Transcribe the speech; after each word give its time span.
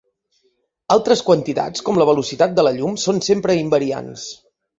Altres 0.95 1.21
quantitats, 1.27 1.83
com 1.89 1.99
la 2.03 2.07
velocitat 2.11 2.57
de 2.61 2.65
la 2.69 2.73
llum, 2.79 2.97
són 3.05 3.21
sempre 3.29 3.59
invariants. 3.61 4.27